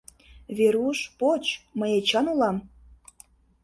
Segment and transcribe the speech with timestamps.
[0.57, 1.43] —Веруш, поч,
[1.79, 2.57] мый Эчан улам!